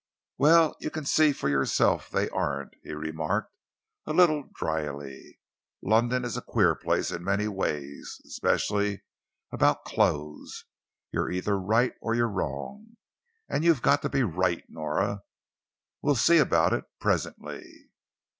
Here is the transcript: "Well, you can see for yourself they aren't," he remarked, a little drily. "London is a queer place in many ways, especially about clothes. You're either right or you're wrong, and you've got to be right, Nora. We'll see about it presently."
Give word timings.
"Well, 0.39 0.75
you 0.79 0.89
can 0.89 1.05
see 1.05 1.31
for 1.31 1.47
yourself 1.47 2.09
they 2.09 2.27
aren't," 2.31 2.73
he 2.81 2.91
remarked, 2.91 3.53
a 4.07 4.13
little 4.13 4.49
drily. 4.55 5.39
"London 5.83 6.25
is 6.25 6.35
a 6.35 6.41
queer 6.41 6.73
place 6.73 7.11
in 7.11 7.23
many 7.23 7.47
ways, 7.47 8.19
especially 8.25 9.03
about 9.51 9.85
clothes. 9.85 10.65
You're 11.11 11.29
either 11.29 11.55
right 11.55 11.93
or 12.01 12.15
you're 12.15 12.27
wrong, 12.31 12.97
and 13.47 13.63
you've 13.63 13.83
got 13.83 14.01
to 14.01 14.09
be 14.09 14.23
right, 14.23 14.63
Nora. 14.69 15.21
We'll 16.01 16.15
see 16.15 16.39
about 16.39 16.73
it 16.73 16.85
presently." 16.99 17.91